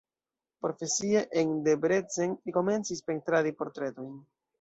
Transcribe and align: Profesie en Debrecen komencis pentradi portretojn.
Profesie 0.65 1.19
en 1.41 1.51
Debrecen 1.67 2.33
komencis 2.55 3.05
pentradi 3.11 3.53
portretojn. 3.61 4.17